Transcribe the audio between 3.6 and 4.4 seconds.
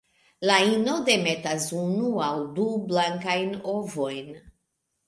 ovojn.